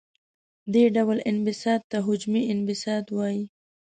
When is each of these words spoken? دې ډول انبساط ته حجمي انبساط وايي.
دې 0.73 0.83
ډول 0.95 1.17
انبساط 1.29 1.81
ته 1.91 1.97
حجمي 2.05 2.41
انبساط 2.53 3.05
وايي. 3.17 3.43